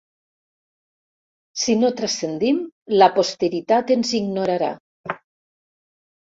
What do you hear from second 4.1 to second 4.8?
ignorarà.